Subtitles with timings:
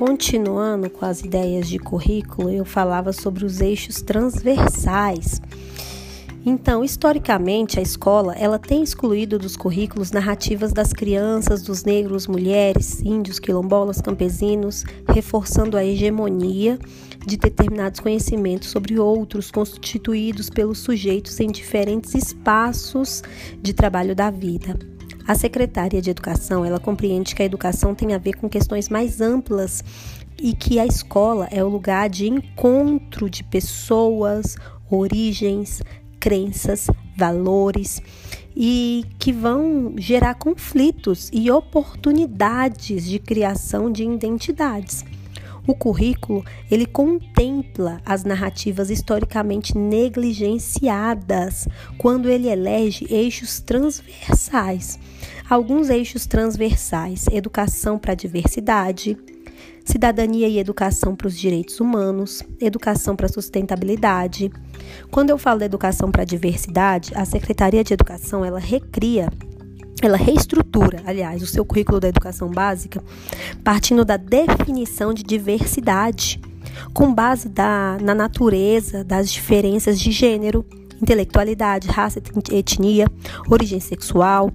[0.00, 5.42] continuando com as ideias de currículo, eu falava sobre os eixos transversais.
[6.44, 13.02] Então, historicamente, a escola ela tem excluído dos currículos narrativas das crianças, dos negros, mulheres,
[13.02, 16.78] índios, quilombolas, campesinos, reforçando a hegemonia
[17.26, 23.22] de determinados conhecimentos sobre outros constituídos pelos sujeitos em diferentes espaços
[23.60, 24.78] de trabalho da vida.
[25.30, 29.20] A secretária de Educação, ela compreende que a educação tem a ver com questões mais
[29.20, 29.84] amplas
[30.36, 34.56] e que a escola é o lugar de encontro de pessoas,
[34.90, 35.84] origens,
[36.18, 38.02] crenças, valores
[38.56, 45.04] e que vão gerar conflitos e oportunidades de criação de identidades.
[45.66, 54.98] O currículo, ele contempla as narrativas historicamente negligenciadas quando ele elege eixos transversais.
[55.48, 59.18] Alguns eixos transversais: educação para a diversidade,
[59.84, 64.50] cidadania e educação para os direitos humanos, educação para a sustentabilidade.
[65.10, 69.28] Quando eu falo da educação para a diversidade, a Secretaria de Educação, ela recria
[70.02, 73.02] ela reestrutura, aliás, o seu currículo da educação básica,
[73.62, 76.40] partindo da definição de diversidade,
[76.94, 80.64] com base da, na natureza das diferenças de gênero,
[81.00, 83.06] intelectualidade, raça, etnia,
[83.48, 84.50] origem sexual,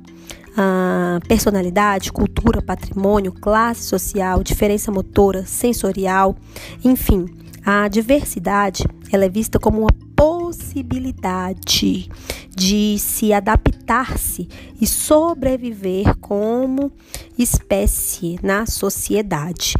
[1.27, 6.35] personalidade, cultura, patrimônio, classe social, diferença motora, sensorial,
[6.83, 7.25] enfim,
[7.66, 12.09] a diversidade ela é vista como uma possibilidade
[12.56, 14.48] de se adaptar-se
[14.80, 16.92] e sobreviver como
[17.38, 19.75] espécie na sociedade.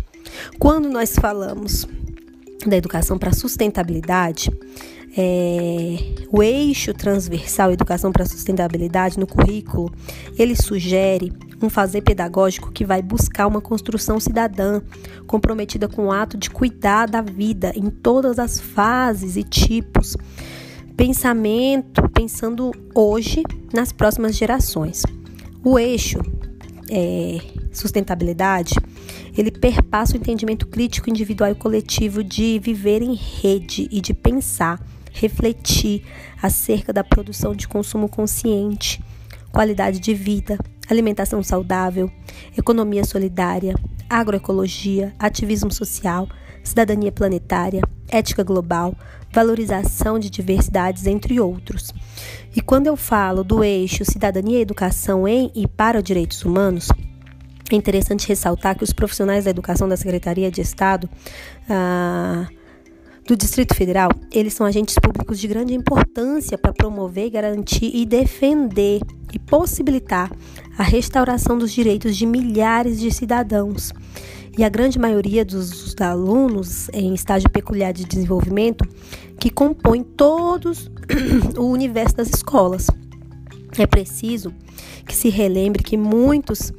[0.60, 1.88] Quando nós falamos
[2.66, 4.52] da educação para sustentabilidade,
[5.18, 5.96] é,
[6.30, 9.90] o eixo transversal Educação para Sustentabilidade no currículo,
[10.38, 14.82] ele sugere um fazer pedagógico que vai buscar uma construção cidadã,
[15.26, 20.18] comprometida com o ato de cuidar da vida em todas as fases e tipos.
[20.96, 25.04] Pensamento, pensando hoje nas próximas gerações.
[25.64, 26.20] O eixo
[26.90, 27.40] é,
[27.72, 28.76] sustentabilidade,
[29.38, 34.82] ele perpassa o entendimento crítico individual e coletivo de viver em rede e de pensar,
[35.12, 36.04] refletir
[36.42, 39.04] acerca da produção de consumo consciente,
[39.52, 40.58] qualidade de vida,
[40.90, 42.10] alimentação saudável,
[42.58, 43.76] economia solidária,
[44.10, 46.28] agroecologia, ativismo social,
[46.64, 48.96] cidadania planetária, ética global,
[49.36, 51.94] valorização de diversidades, entre outros.
[52.56, 56.88] E quando eu falo do eixo cidadania e educação em e para os direitos humanos,
[57.70, 61.10] é interessante ressaltar que os profissionais da educação da Secretaria de Estado
[61.70, 62.48] ah,
[63.28, 69.02] do Distrito Federal, eles são agentes públicos de grande importância para promover, garantir e defender
[69.34, 70.32] e possibilitar
[70.78, 73.92] a restauração dos direitos de milhares de cidadãos.
[74.58, 78.88] E a grande maioria dos alunos em estágio peculiar de desenvolvimento
[79.40, 80.92] que compõem todos
[81.58, 82.88] o universo das escolas.
[83.78, 84.54] É preciso
[85.06, 86.72] que se relembre que muitos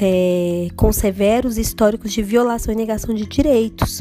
[0.00, 4.00] é, com severos históricos de violação e negação de direitos.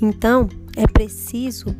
[0.00, 1.74] Então, é preciso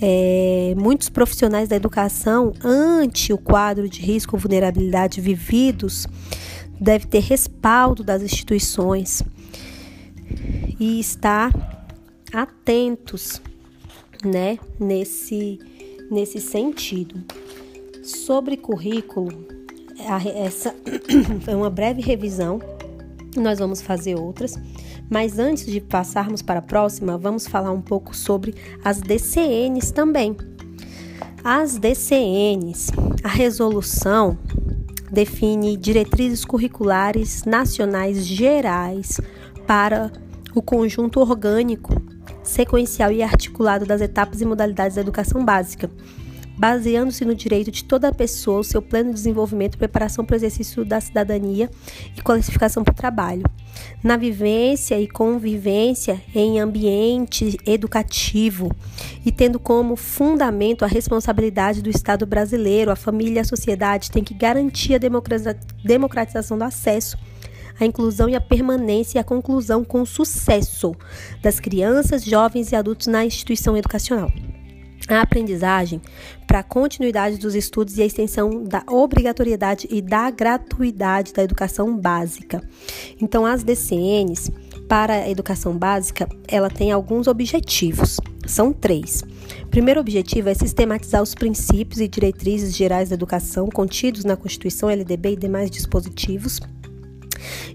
[0.00, 6.06] é, muitos profissionais da educação, ante o quadro de risco ou vulnerabilidade vividos,
[6.80, 9.22] deve ter respaldo das instituições
[10.78, 11.52] e estar
[12.32, 13.40] atentos,
[14.24, 15.58] né, nesse,
[16.10, 17.22] nesse sentido.
[18.02, 19.46] Sobre currículo,
[20.36, 20.74] essa
[21.46, 22.60] é uma breve revisão,
[23.36, 24.58] nós vamos fazer outras
[25.08, 30.36] mas antes de passarmos para a próxima, vamos falar um pouco sobre as DCNs também.
[31.42, 32.90] As DCNs,
[33.22, 34.38] a resolução
[35.10, 39.20] define diretrizes curriculares nacionais gerais
[39.66, 40.10] para
[40.54, 41.94] o conjunto orgânico,
[42.44, 45.90] sequencial e articulado das etapas e modalidades da educação básica,
[46.56, 51.00] baseando-se no direito de toda pessoa, o seu pleno desenvolvimento, preparação para o exercício da
[51.00, 51.68] cidadania
[52.16, 53.42] e qualificação para o trabalho,
[54.02, 58.70] na vivência e convivência em ambiente educativo
[59.26, 64.22] e tendo como fundamento a responsabilidade do Estado brasileiro, a família e a sociedade têm
[64.22, 65.00] que garantir a
[65.82, 67.16] democratização do acesso
[67.78, 70.94] a inclusão e a permanência e a conclusão com sucesso
[71.42, 74.30] das crianças, jovens e adultos na instituição educacional
[75.08, 76.00] a aprendizagem
[76.46, 81.96] para a continuidade dos estudos e a extensão da obrigatoriedade e da gratuidade da educação
[81.96, 82.62] básica.
[83.20, 84.50] Então, as DCNs
[84.88, 88.20] para a educação básica, ela tem alguns objetivos.
[88.46, 89.22] São três.
[89.62, 94.90] O primeiro objetivo é sistematizar os princípios e diretrizes gerais da educação contidos na Constituição,
[94.90, 96.60] LDB e demais dispositivos.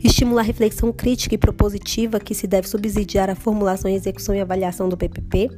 [0.03, 4.87] Estimula a reflexão crítica e propositiva que se deve subsidiar a formulação, execução e avaliação
[4.89, 5.49] do PPP.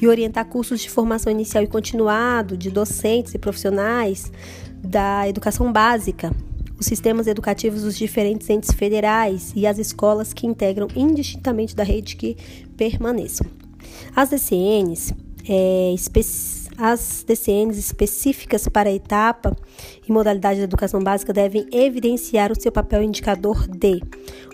[0.00, 4.30] E orientar cursos de formação inicial e continuado de docentes e profissionais
[4.82, 6.30] da educação básica,
[6.78, 12.16] os sistemas educativos dos diferentes entes federais e as escolas que integram indistintamente da rede
[12.16, 12.36] que
[12.76, 13.46] permaneçam.
[14.14, 15.14] As DCNs,
[15.48, 15.92] é,
[16.78, 19.56] as DCNs específicas para a etapa
[20.06, 24.02] e modalidade da educação básica devem evidenciar o seu papel indicador de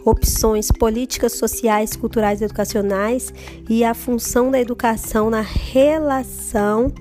[0.05, 3.33] opções políticas, sociais, culturais e educacionais
[3.69, 6.93] e a função da educação na relação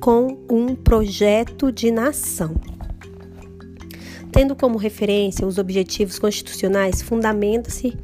[0.00, 2.54] com um projeto de nação.
[4.30, 7.96] Tendo como referência os objetivos constitucionais, fundamenta-se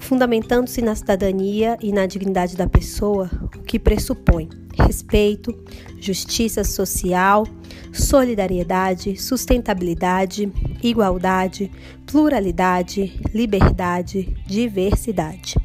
[0.00, 4.48] fundamentando-se na cidadania e na dignidade da pessoa, o que pressupõe
[4.78, 5.54] respeito,
[6.00, 7.46] justiça social,
[7.92, 10.50] solidariedade, sustentabilidade,
[10.82, 11.70] igualdade,
[12.06, 15.56] pluralidade, liberdade, diversidade.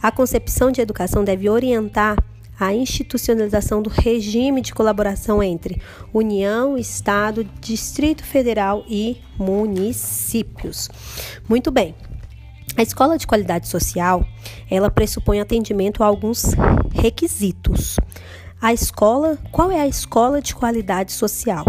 [0.00, 2.16] A concepção de educação deve orientar
[2.58, 5.80] a institucionalização do regime de colaboração entre
[6.12, 10.88] União, Estado, Distrito Federal e municípios.
[11.48, 11.94] Muito bem.
[12.76, 14.24] A escola de qualidade social,
[14.70, 16.52] ela pressupõe atendimento a alguns
[16.92, 17.96] requisitos.
[18.60, 21.64] A escola, qual é a escola de qualidade social?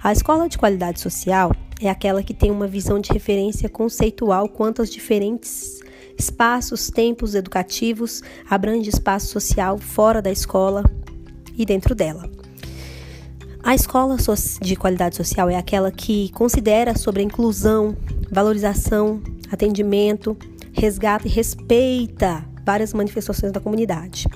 [0.00, 1.50] A escola de qualidade social
[1.80, 5.80] é aquela que tem uma visão de referência conceitual quanto aos diferentes
[6.16, 10.84] espaços, tempos educativos, abrange espaço social fora da escola
[11.56, 12.30] e dentro dela.
[13.60, 14.16] A escola
[14.62, 17.96] de qualidade social é aquela que considera sobre a inclusão,
[18.30, 19.20] valorização,
[19.50, 20.36] atendimento,
[20.72, 24.28] resgata e respeita várias manifestações da comunidade.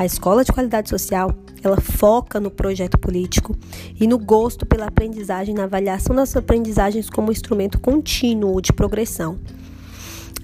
[0.00, 1.30] A escola de qualidade social,
[1.62, 3.54] ela foca no projeto político
[4.00, 9.38] e no gosto pela aprendizagem, na avaliação das aprendizagens como instrumento contínuo de progressão.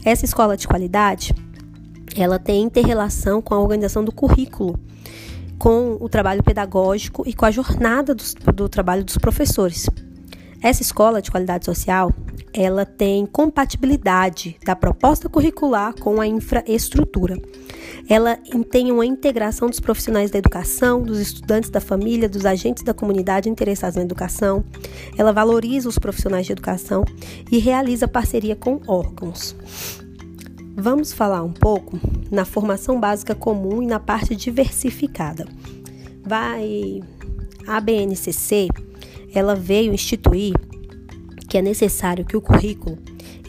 [0.04, 1.34] Essa escola de qualidade,
[2.14, 4.78] ela tem interrelação com a organização do currículo,
[5.58, 9.88] com o trabalho pedagógico e com a jornada do, do trabalho dos professores.
[10.60, 12.12] Essa escola de qualidade social,
[12.56, 17.38] ela tem compatibilidade da proposta curricular com a infraestrutura.
[18.08, 18.38] Ela
[18.70, 23.50] tem uma integração dos profissionais da educação, dos estudantes da família, dos agentes da comunidade
[23.50, 24.64] interessados na educação.
[25.18, 27.04] Ela valoriza os profissionais de educação
[27.52, 29.54] e realiza parceria com órgãos.
[30.74, 32.00] Vamos falar um pouco
[32.30, 35.46] na formação básica comum e na parte diversificada.
[36.22, 37.00] Vai
[37.66, 38.68] a BNCC,
[39.34, 40.54] ela veio instituir
[41.48, 42.98] que é necessário que o currículo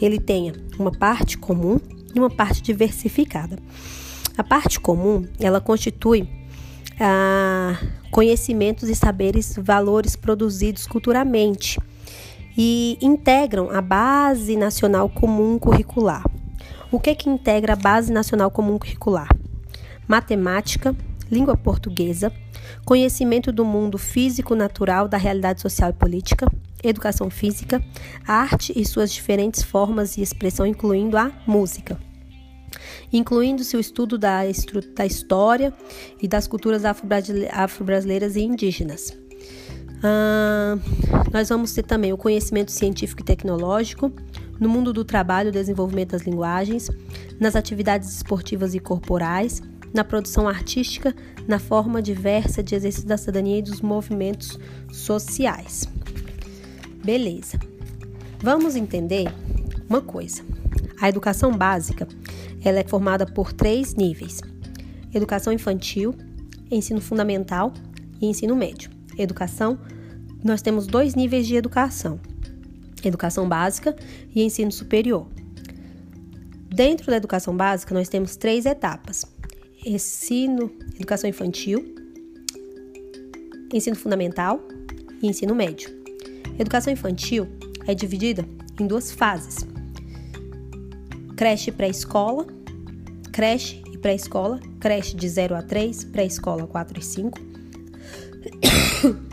[0.01, 1.79] ele tenha uma parte comum
[2.13, 3.57] e uma parte diversificada.
[4.37, 6.29] A parte comum, ela constitui
[6.99, 7.75] ah,
[8.11, 11.79] conhecimentos e saberes, valores produzidos culturalmente
[12.57, 16.23] e integram a Base Nacional Comum Curricular.
[16.91, 19.29] O que que integra a Base Nacional Comum Curricular?
[20.07, 20.95] Matemática,
[21.29, 22.31] língua portuguesa,
[22.85, 26.47] conhecimento do mundo físico-natural, da realidade social e política,
[26.83, 27.83] educação física,
[28.25, 31.97] arte e suas diferentes formas de expressão, incluindo a música.
[33.11, 34.41] Incluindo-se o estudo da,
[34.95, 35.73] da história
[36.21, 39.17] e das culturas afro-brasileiras e indígenas.
[40.03, 40.77] Ah,
[41.33, 44.11] nós vamos ter também o conhecimento científico e tecnológico,
[44.59, 46.89] no mundo do trabalho, o desenvolvimento das linguagens,
[47.39, 49.61] nas atividades esportivas e corporais,
[49.93, 51.15] na produção artística,
[51.47, 54.59] na forma diversa de exercício da cidadania e dos movimentos
[54.91, 55.87] sociais.
[57.07, 57.57] Beleza.
[58.41, 59.33] Vamos entender
[59.89, 60.43] uma coisa.
[60.99, 62.05] A educação básica,
[62.61, 64.41] ela é formada por três níveis:
[65.13, 66.13] educação infantil,
[66.69, 67.71] ensino fundamental
[68.21, 68.91] e ensino médio.
[69.17, 69.79] Educação,
[70.43, 72.19] nós temos dois níveis de educação:
[73.01, 73.95] educação básica
[74.35, 75.29] e ensino superior.
[76.67, 79.25] Dentro da educação básica, nós temos três etapas:
[79.85, 81.95] ensino, educação infantil,
[83.73, 84.59] ensino fundamental
[85.21, 85.96] e ensino médio.
[86.59, 87.47] Educação infantil
[87.85, 88.43] é dividida
[88.79, 89.67] em duas fases:
[91.35, 92.47] creche pré-escola,
[93.31, 97.39] creche e pré-escola, creche de 0 a 3, pré-escola 4 e 5.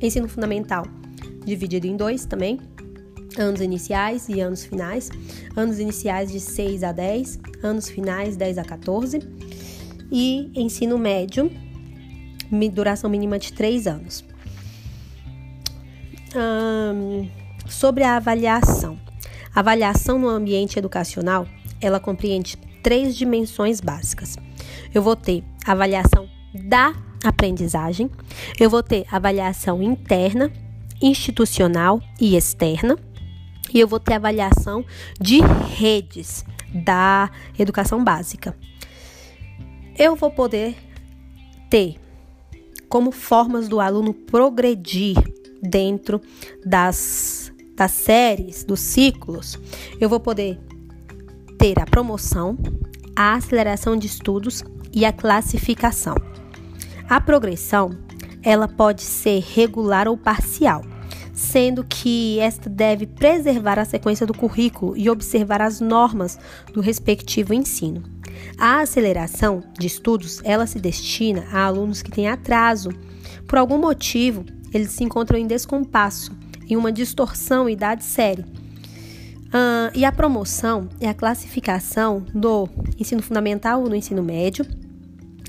[0.00, 0.86] Ensino fundamental
[1.44, 2.60] dividido em dois também,
[3.36, 5.10] anos iniciais e anos finais.
[5.56, 9.18] Anos iniciais de 6 a 10, anos finais 10 a 14.
[10.10, 11.50] E ensino médio,
[12.72, 14.24] duração mínima de 3 anos
[17.68, 18.98] sobre a avaliação.
[19.54, 21.46] A avaliação no ambiente educacional,
[21.80, 24.36] ela compreende três dimensões básicas.
[24.92, 28.10] Eu vou ter avaliação da aprendizagem,
[28.58, 30.52] eu vou ter avaliação interna,
[31.00, 32.98] institucional e externa,
[33.72, 34.84] e eu vou ter avaliação
[35.20, 38.56] de redes da educação básica.
[39.98, 40.76] Eu vou poder
[41.70, 41.96] ter
[42.88, 45.16] como formas do aluno progredir
[45.64, 46.20] dentro
[46.64, 49.58] das, das séries, dos ciclos.
[50.00, 50.58] Eu vou poder
[51.58, 52.58] ter a promoção,
[53.16, 56.16] a aceleração de estudos e a classificação.
[57.08, 57.90] A progressão,
[58.42, 60.82] ela pode ser regular ou parcial,
[61.32, 66.38] sendo que esta deve preservar a sequência do currículo e observar as normas
[66.72, 68.02] do respectivo ensino.
[68.58, 72.90] A aceleração de estudos, ela se destina a alunos que têm atraso.
[73.46, 74.44] Por algum motivo,
[74.76, 76.32] eles se encontram em descompasso,
[76.68, 78.44] em uma distorção idade série.
[79.94, 84.66] E a promoção é a classificação do ensino fundamental ou no ensino médio,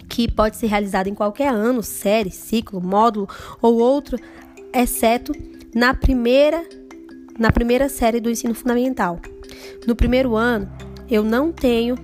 [0.08, 3.28] que pode ser realizada em qualquer ano, série, ciclo, módulo
[3.62, 4.18] ou outro,
[4.72, 5.32] exceto
[5.74, 6.64] na primeira,
[7.40, 9.20] na primeira série do ensino fundamental.
[9.88, 10.72] No primeiro ano,
[11.10, 11.96] eu não tenho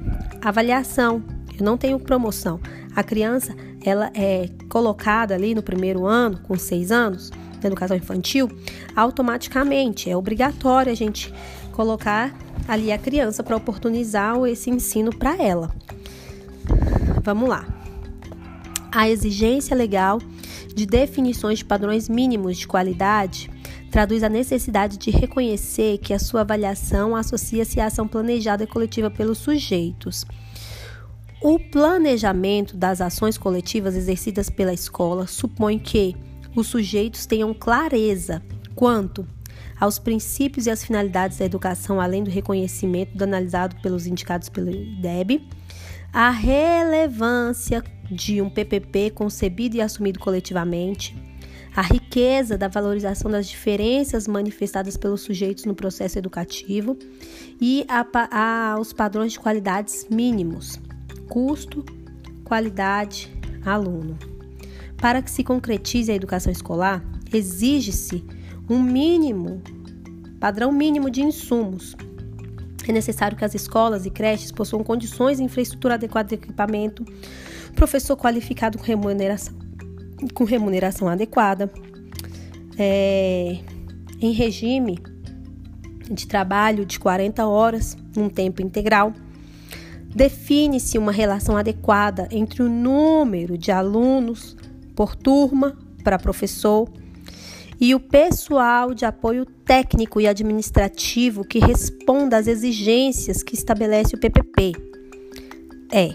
[0.41, 1.23] avaliação,
[1.57, 2.59] eu não tenho promoção.
[2.95, 8.49] A criança ela é colocada ali no primeiro ano, com seis anos, na educação infantil,
[8.95, 11.33] automaticamente é obrigatório a gente
[11.71, 12.33] colocar
[12.67, 15.73] ali a criança para oportunizar esse ensino para ela.
[17.23, 17.65] Vamos lá.
[18.91, 20.19] A exigência legal
[20.75, 23.49] de definições de padrões mínimos de qualidade
[23.91, 29.11] traduz a necessidade de reconhecer que a sua avaliação associa-se à ação planejada e coletiva
[29.11, 30.25] pelos sujeitos.
[31.43, 36.15] O planejamento das ações coletivas exercidas pela escola supõe que
[36.55, 38.43] os sujeitos tenham clareza
[38.75, 39.25] quanto
[39.79, 45.43] aos princípios e às finalidades da educação, além do reconhecimento analisado pelos indicados pelo IDEB,
[46.13, 51.15] a relevância de um PPP concebido e assumido coletivamente,
[51.75, 56.95] a riqueza da valorização das diferenças manifestadas pelos sujeitos no processo educativo
[57.59, 60.79] e a, a, aos padrões de qualidades mínimos,
[61.31, 61.85] custo,
[62.43, 63.31] qualidade,
[63.65, 64.17] aluno.
[64.97, 67.01] Para que se concretize a educação escolar,
[67.33, 68.21] exige-se
[68.69, 69.61] um mínimo,
[70.41, 71.95] padrão mínimo de insumos.
[72.85, 77.05] É necessário que as escolas e creches possuam condições e infraestrutura adequada de equipamento,
[77.77, 79.55] professor qualificado com remuneração
[80.35, 81.71] com remuneração adequada,
[82.77, 83.57] é,
[84.19, 84.99] em regime
[86.11, 89.13] de trabalho de 40 horas, um tempo integral.
[90.15, 94.55] Define-se uma relação adequada entre o número de alunos
[94.95, 96.89] por turma para professor
[97.79, 104.19] e o pessoal de apoio técnico e administrativo que responda às exigências que estabelece o
[104.19, 104.73] PPP.
[105.91, 106.13] É,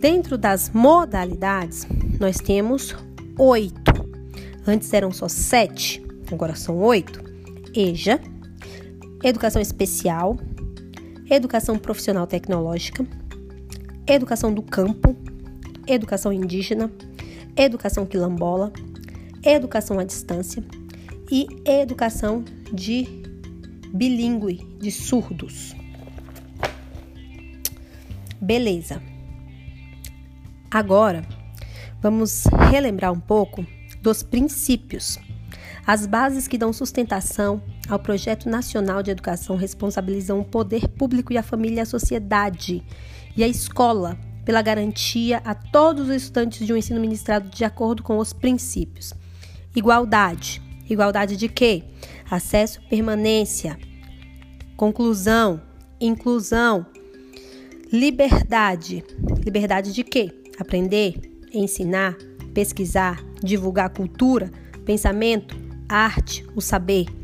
[0.00, 1.86] dentro das modalidades,
[2.18, 2.96] nós temos
[3.38, 4.08] oito.
[4.66, 6.02] Antes eram só sete,
[6.32, 7.20] agora são oito.
[7.74, 8.18] EJA,
[9.22, 10.38] Educação Especial,
[11.30, 13.06] Educação Profissional Tecnológica,
[14.04, 15.16] Educação do Campo,
[15.86, 16.90] Educação Indígena,
[17.56, 18.72] Educação Quilombola,
[19.44, 20.64] Educação à Distância
[21.30, 23.06] e Educação de
[23.94, 25.76] Bilingue, de surdos.
[28.40, 29.00] Beleza.
[30.68, 31.22] Agora,
[32.02, 33.64] vamos relembrar um pouco
[34.02, 35.16] dos princípios,
[35.86, 41.38] as bases que dão sustentação ao projeto nacional de educação responsabilizam o poder público e
[41.38, 42.82] a família a sociedade
[43.36, 48.02] e a escola pela garantia a todos os estudantes de um ensino ministrado de acordo
[48.02, 49.12] com os princípios.
[49.74, 50.62] Igualdade.
[50.88, 51.84] Igualdade de quê?
[52.28, 53.78] Acesso, permanência,
[54.76, 55.60] conclusão,
[56.00, 56.84] inclusão,
[57.92, 59.04] liberdade.
[59.44, 60.32] Liberdade de quê?
[60.58, 61.14] Aprender,
[61.52, 62.16] ensinar,
[62.52, 64.50] pesquisar, divulgar cultura,
[64.84, 65.56] pensamento,
[65.88, 67.19] arte, o saber.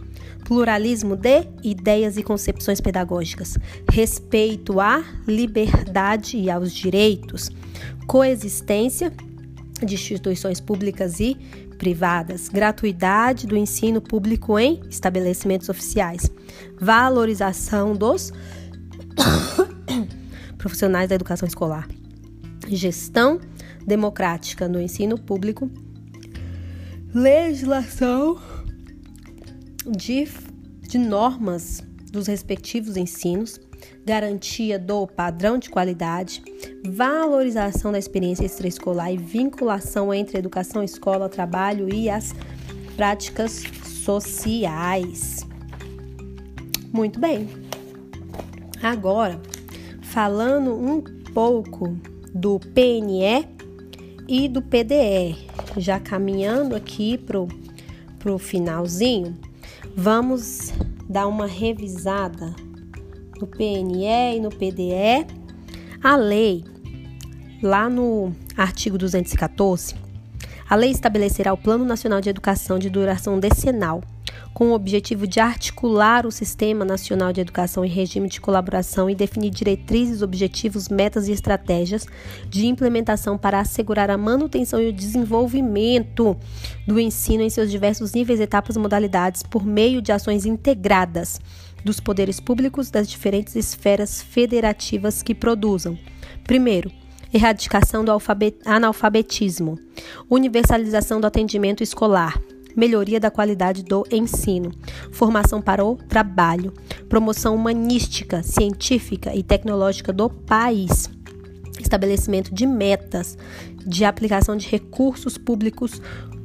[0.46, 3.58] Pluralismo de ideias e concepções pedagógicas,
[3.90, 7.50] respeito à liberdade e aos direitos,
[8.06, 9.12] coexistência
[9.84, 11.36] de instituições públicas e
[11.78, 16.30] privadas, gratuidade do ensino público em estabelecimentos oficiais,
[16.80, 18.32] valorização dos
[20.56, 21.88] profissionais da educação escolar,
[22.68, 23.40] gestão
[23.84, 25.70] democrática no ensino público,
[27.12, 28.38] legislação
[29.90, 30.28] de,
[30.82, 33.60] de normas dos respectivos ensinos,
[34.04, 36.42] garantia do padrão de qualidade,
[36.84, 42.34] valorização da experiência extraescolar e vinculação entre educação, escola, trabalho e as
[42.96, 43.62] práticas
[44.04, 45.46] sociais.
[46.92, 47.48] Muito bem.
[48.82, 49.40] Agora,
[50.02, 51.02] falando um
[51.34, 51.98] pouco
[52.34, 53.46] do PNE
[54.28, 55.36] e do PDE.
[55.76, 57.48] Já caminhando aqui pro,
[58.18, 59.36] pro finalzinho,
[59.96, 60.74] vamos
[61.08, 62.54] dar uma revisada
[63.40, 65.26] no PNE e no PDE.
[66.02, 66.62] A lei,
[67.62, 69.94] lá no artigo 214,
[70.68, 74.02] a lei estabelecerá o Plano Nacional de Educação de duração decenal
[74.56, 79.14] com o objetivo de articular o Sistema Nacional de Educação em regime de colaboração e
[79.14, 82.06] definir diretrizes, objetivos, metas e estratégias
[82.48, 86.34] de implementação para assegurar a manutenção e o desenvolvimento
[86.86, 91.38] do ensino em seus diversos níveis, etapas e modalidades por meio de ações integradas
[91.84, 95.98] dos poderes públicos das diferentes esferas federativas que produzam.
[96.44, 96.90] Primeiro,
[97.30, 98.12] erradicação do
[98.64, 99.78] analfabetismo,
[100.30, 102.40] universalização do atendimento escolar,
[102.76, 104.70] melhoria da qualidade do ensino,
[105.10, 106.72] formação para o trabalho,
[107.08, 111.10] promoção humanística, científica e tecnológica do país,
[111.80, 113.38] estabelecimento de metas
[113.86, 116.02] de aplicação de recursos públicos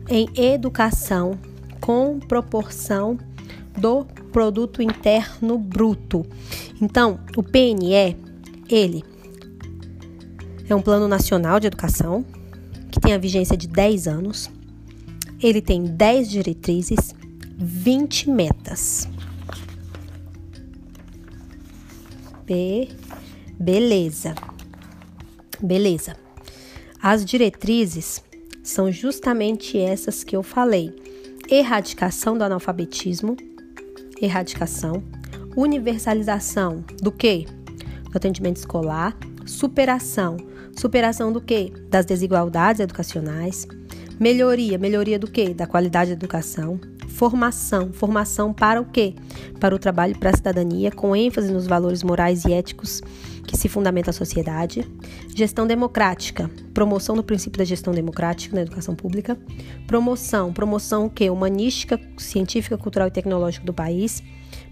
[0.08, 1.38] em educação
[1.82, 3.18] com proporção
[3.78, 6.26] do produto interno bruto.
[6.82, 8.16] Então, o PNE,
[8.70, 9.04] ele
[10.70, 12.24] é um plano nacional de educação
[12.92, 14.50] que tem a vigência de 10 anos
[15.42, 17.16] ele tem 10 diretrizes,
[17.58, 19.08] 20 metas.
[22.46, 22.90] Be
[23.60, 24.34] beleza.
[25.62, 26.16] Beleza.
[27.02, 28.24] As diretrizes
[28.64, 30.94] são justamente essas que eu falei:
[31.50, 33.38] erradicação do analfabetismo,
[34.22, 35.04] erradicação,
[35.56, 37.46] universalização do que?
[38.10, 40.38] Do atendimento escolar, superação,
[40.76, 41.72] superação do que?
[41.90, 43.68] Das desigualdades educacionais,
[44.22, 45.52] Melhoria, melhoria do quê?
[45.52, 46.80] Da qualidade da educação.
[47.08, 49.16] Formação, formação para o quê?
[49.60, 53.02] Para o trabalho para a cidadania, com ênfase nos valores morais e éticos
[53.48, 54.88] que se fundamenta a sociedade.
[55.36, 59.36] Gestão democrática, promoção do princípio da gestão democrática na educação pública.
[59.88, 61.32] Promoção, promoção o quê?
[61.32, 64.22] Humanística, científica, cultural e tecnológica do país.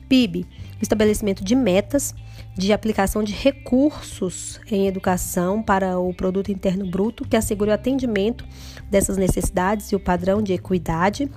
[0.08, 0.46] PIB,
[0.82, 2.14] estabelecimento de metas
[2.58, 8.46] de aplicação de recursos em educação para o produto interno bruto que assegure o atendimento
[8.90, 11.30] dessas necessidades e o padrão de equidade.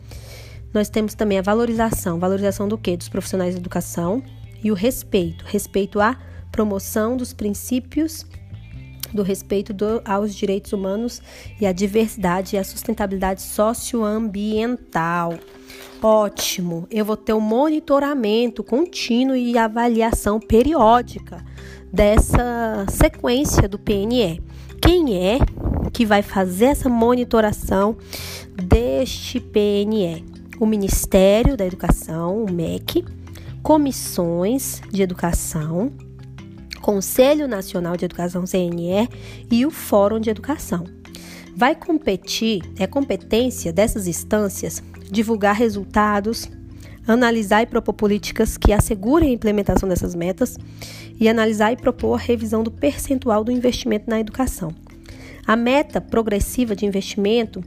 [0.74, 2.96] Nós temos também a valorização, valorização do que?
[2.96, 4.22] Dos profissionais de educação
[4.64, 6.16] e o respeito, respeito à
[6.50, 8.26] promoção dos princípios
[9.12, 11.20] do respeito do, aos direitos humanos
[11.61, 15.35] e à diversidade e à sustentabilidade socioambiental.
[16.03, 21.44] Ótimo, eu vou ter um monitoramento contínuo e avaliação periódica
[21.92, 24.42] dessa sequência do PNE.
[24.81, 25.38] Quem é
[25.92, 27.96] que vai fazer essa monitoração
[28.55, 30.25] deste PNE?
[30.59, 33.05] O Ministério da Educação, o MEC,
[33.62, 35.92] comissões de educação,
[36.83, 39.09] Conselho Nacional de Educação CNE
[39.51, 40.85] e o Fórum de Educação.
[41.57, 46.51] Vai competir, é competência dessas instâncias divulgar resultados,
[47.07, 50.59] analisar e propor políticas que assegurem a implementação dessas metas
[51.21, 54.75] e analisar e propor a revisão do percentual do investimento na educação.
[55.47, 57.62] A meta progressiva de investimento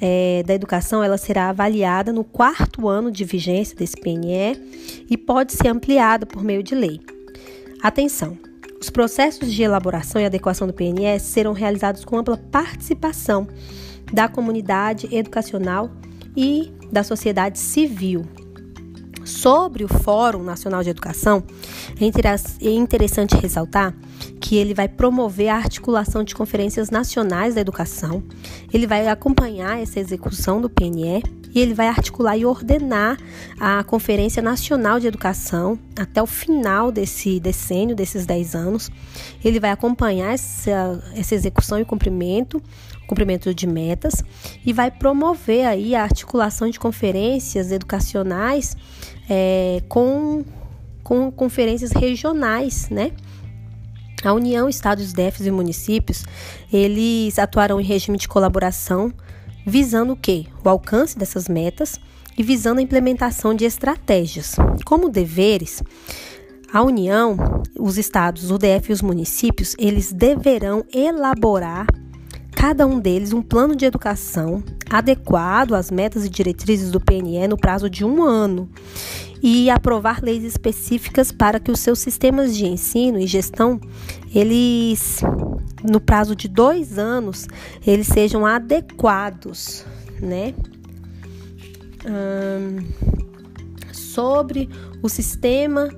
[0.00, 5.52] é, da educação ela será avaliada no quarto ano de vigência desse PNE e pode
[5.52, 7.00] ser ampliada por meio de lei.
[7.82, 8.47] Atenção!
[8.80, 13.48] Os processos de elaboração e adequação do PNS serão realizados com ampla participação
[14.12, 15.90] da comunidade educacional
[16.36, 18.24] e da sociedade civil.
[19.24, 21.42] Sobre o Fórum Nacional de Educação,
[22.00, 23.94] é interessante ressaltar
[24.40, 28.22] que ele vai promover a articulação de conferências nacionais da educação,
[28.72, 31.22] ele vai acompanhar essa execução do PNE
[31.54, 33.18] e ele vai articular e ordenar
[33.58, 38.90] a Conferência Nacional de Educação até o final desse decênio, desses 10 anos.
[39.44, 42.62] Ele vai acompanhar essa, essa execução e cumprimento,
[43.06, 44.22] cumprimento de metas
[44.64, 48.76] e vai promover aí a articulação de conferências educacionais
[49.28, 50.44] é, com,
[51.02, 53.12] com conferências regionais, né?
[54.24, 56.24] A União, Estados, DEFs e municípios,
[56.72, 59.12] eles atuarão em regime de colaboração
[59.68, 60.46] visando o quê?
[60.64, 62.00] O alcance dessas metas
[62.36, 64.56] e visando a implementação de estratégias.
[64.84, 65.82] Como deveres,
[66.72, 67.36] a União,
[67.78, 71.86] os estados, o DF e os municípios, eles deverão elaborar
[72.58, 77.56] cada um deles um plano de educação adequado às metas e diretrizes do PNE no
[77.56, 78.68] prazo de um ano
[79.40, 83.80] e aprovar leis específicas para que os seus sistemas de ensino e gestão,
[84.34, 85.20] eles,
[85.88, 87.46] no prazo de dois anos,
[87.86, 89.86] eles sejam adequados,
[90.20, 90.52] né?
[92.04, 92.88] Hum,
[93.92, 94.68] sobre
[95.00, 95.88] o Sistema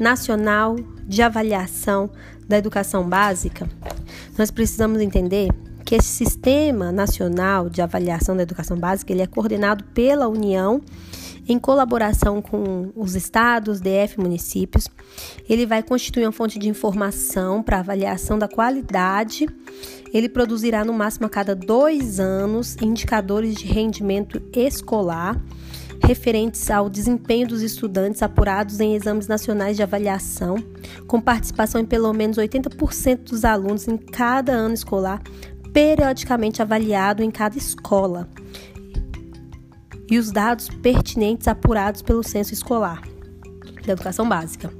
[0.00, 0.74] Nacional
[1.06, 2.10] de Avaliação
[2.48, 3.68] da Educação Básica,
[4.38, 5.50] nós precisamos entender
[5.88, 10.82] que esse Sistema Nacional de Avaliação da Educação Básica ele é coordenado pela União
[11.48, 14.86] em colaboração com os estados, DF, municípios.
[15.48, 19.46] Ele vai constituir uma fonte de informação para avaliação da qualidade.
[20.12, 25.42] Ele produzirá no máximo a cada dois anos indicadores de rendimento escolar
[26.02, 30.56] referentes ao desempenho dos estudantes apurados em exames nacionais de avaliação,
[31.06, 35.20] com participação em pelo menos 80% dos alunos em cada ano escolar,
[35.72, 38.28] periodicamente avaliado em cada escola
[40.10, 43.02] e os dados pertinentes apurados pelo censo escolar
[43.86, 44.72] da educação básica.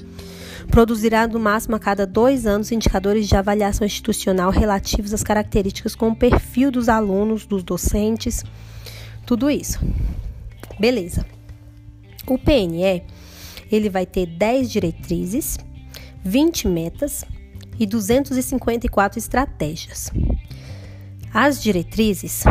[0.71, 6.13] Produzirá no máximo a cada dois anos indicadores de avaliação institucional relativos às características como
[6.13, 8.45] o perfil dos alunos, dos docentes,
[9.27, 9.79] tudo isso.
[10.79, 11.27] Beleza.
[12.27, 13.03] O PNE
[13.71, 15.59] ele vai ter 10 diretrizes,
[16.25, 17.25] 20 metas
[17.79, 20.11] e 254 estratégias.
[21.33, 22.45] As diretrizes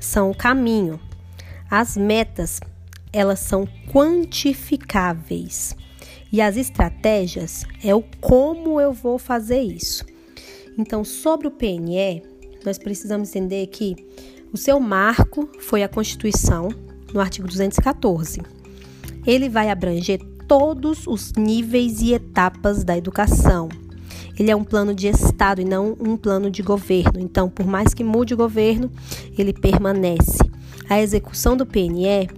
[0.00, 1.00] são o caminho
[1.70, 2.60] as metas,
[3.12, 5.76] elas são quantificáveis.
[6.32, 10.04] E as estratégias é o como eu vou fazer isso.
[10.78, 12.22] Então, sobre o PNE,
[12.64, 13.96] nós precisamos entender que
[14.52, 16.68] o seu marco foi a Constituição,
[17.12, 18.42] no artigo 214.
[19.26, 23.68] Ele vai abranger todos os níveis e etapas da educação.
[24.38, 27.18] Ele é um plano de Estado e não um plano de governo.
[27.18, 28.90] Então, por mais que mude o governo,
[29.36, 30.38] ele permanece.
[30.88, 32.28] A execução do PNE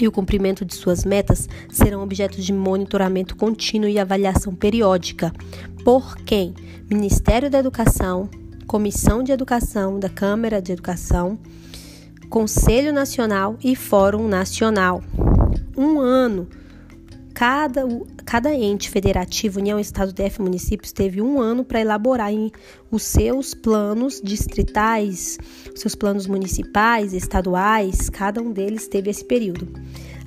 [0.00, 5.32] e o cumprimento de suas metas serão objetos de monitoramento contínuo e avaliação periódica
[5.84, 6.54] por quem?
[6.88, 8.30] Ministério da Educação,
[8.66, 11.38] Comissão de Educação da Câmara de Educação,
[12.30, 15.02] Conselho Nacional e Fórum Nacional.
[15.76, 16.48] Um ano
[17.34, 17.82] Cada,
[18.24, 22.30] cada ente federativo, União, Estado, DF, municípios, teve um ano para elaborar
[22.92, 25.36] os seus planos distritais,
[25.74, 29.68] seus planos municipais, estaduais, cada um deles teve esse período.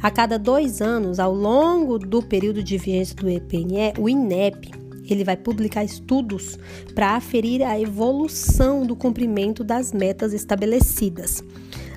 [0.03, 4.69] A cada dois anos, ao longo do período de vigência do EPNE, o INEP
[5.09, 6.59] ele vai publicar estudos
[6.93, 11.41] para aferir a evolução do cumprimento das metas estabelecidas.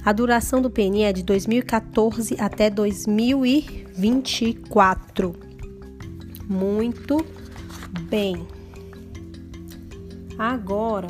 [0.03, 5.37] A duração do PNE é de 2014 até 2024.
[6.49, 7.23] Muito
[8.09, 8.47] bem.
[10.39, 11.09] Agora,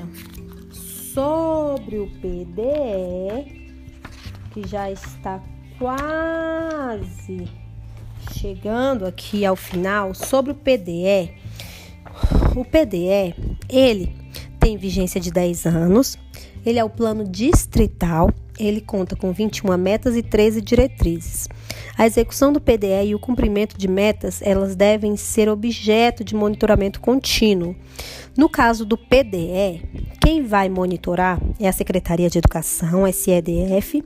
[1.14, 3.70] sobre o PDE,
[4.52, 5.40] que já está
[5.78, 7.46] quase
[8.32, 11.32] chegando aqui ao final, sobre o PDE,
[12.56, 13.36] o PDE,
[13.68, 14.12] ele
[14.58, 16.18] tem vigência de 10 anos,
[16.66, 21.48] ele é o plano distrital ele conta com 21 metas e 13 diretrizes.
[21.96, 27.00] A execução do PDE e o cumprimento de metas, elas devem ser objeto de monitoramento
[27.00, 27.74] contínuo.
[28.36, 29.82] No caso do PDE,
[30.20, 34.02] quem vai monitorar é a Secretaria de Educação, SEDF,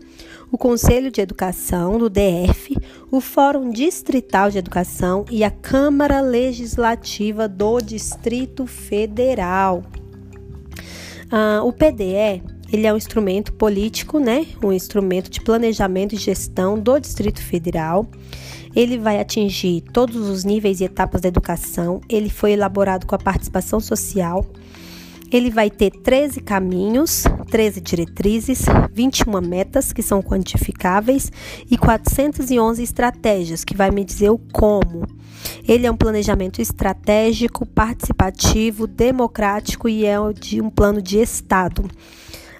[0.50, 2.76] o Conselho de Educação do DF,
[3.10, 9.82] o Fórum Distrital de Educação e a Câmara Legislativa do Distrito Federal.
[11.30, 14.44] Ah, o PDE ele é um instrumento político, né?
[14.60, 18.04] Um instrumento de planejamento e gestão do Distrito Federal.
[18.74, 22.00] Ele vai atingir todos os níveis e etapas da educação.
[22.08, 24.44] Ele foi elaborado com a participação social.
[25.30, 31.30] Ele vai ter 13 caminhos, 13 diretrizes, 21 metas que são quantificáveis
[31.70, 35.06] e 411 estratégias que vai me dizer o como.
[35.66, 41.88] Ele é um planejamento estratégico, participativo, democrático e é de um plano de Estado.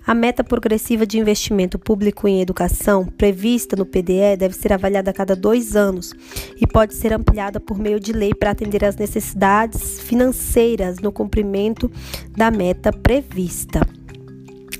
[0.06, 5.14] A meta progressiva de investimento público em educação prevista no PDE deve ser avaliada a
[5.14, 6.12] cada dois anos
[6.60, 11.90] e pode ser ampliada por meio de lei para atender às necessidades financeiras no cumprimento
[12.36, 13.80] da meta prevista.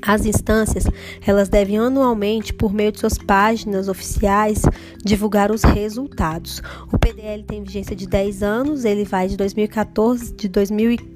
[0.07, 0.85] As instâncias,
[1.27, 4.61] elas devem anualmente, por meio de suas páginas oficiais,
[5.03, 6.61] divulgar os resultados.
[6.93, 10.47] O PDL tem vigência de 10 anos, ele vai de 2014, de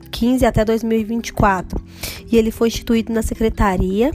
[0.08, 1.80] 2015 até 2024.
[2.30, 4.10] E ele foi instituído na Secretaria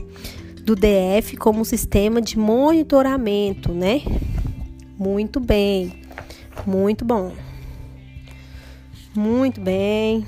[0.62, 4.02] do DF como um sistema de monitoramento, né?
[4.98, 6.00] Muito bem.
[6.66, 7.32] Muito bom.
[9.14, 10.26] Muito bem.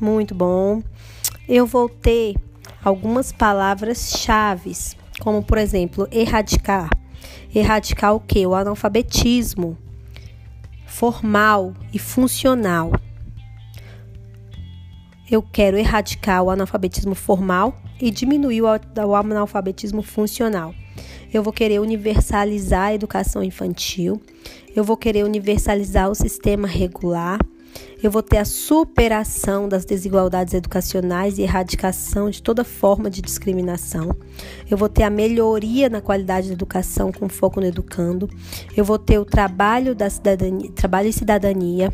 [0.00, 0.82] Muito bom.
[1.48, 2.36] Eu vou ter
[2.84, 4.72] algumas palavras-chave,
[5.20, 6.90] como por exemplo, erradicar.
[7.54, 8.46] Erradicar o que?
[8.46, 9.76] O analfabetismo
[10.86, 12.90] formal e funcional.
[15.30, 20.74] Eu quero erradicar o analfabetismo formal e diminuir o analfabetismo funcional.
[21.32, 24.22] Eu vou querer universalizar a educação infantil.
[24.74, 27.38] Eu vou querer universalizar o sistema regular.
[28.02, 34.16] Eu vou ter a superação das desigualdades educacionais e erradicação de toda forma de discriminação.
[34.70, 38.30] Eu vou ter a melhoria na qualidade da educação com foco no educando.
[38.74, 41.92] Eu vou ter o trabalho da cidadania, trabalho e cidadania.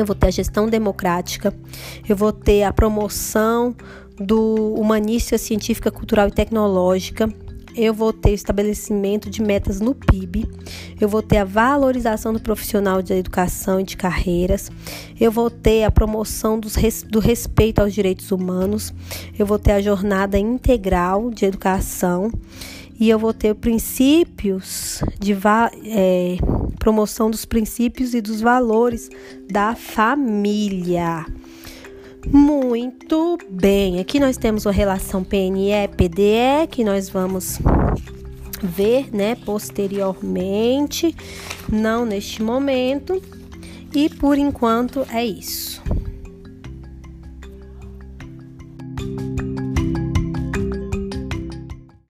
[0.00, 1.54] Eu vou ter a gestão democrática.
[2.08, 3.74] Eu vou ter a promoção
[4.18, 7.28] do humanística científica, cultural e tecnológica
[7.78, 10.48] eu vou ter o estabelecimento de metas no PIB,
[11.00, 14.68] eu vou ter a valorização do profissional de educação e de carreiras,
[15.18, 18.92] eu vou ter a promoção dos, do respeito aos direitos humanos,
[19.38, 22.32] eu vou ter a jornada integral de educação
[22.98, 25.36] e eu vou ter princípios de
[25.84, 26.36] é,
[26.78, 29.08] promoção dos princípios e dos valores
[29.50, 31.24] da família.
[32.26, 37.58] Muito bem, aqui nós temos a relação PNE-PDE que nós vamos
[38.62, 41.14] ver, né, posteriormente,
[41.70, 43.22] não neste momento.
[43.94, 45.82] E por enquanto é isso.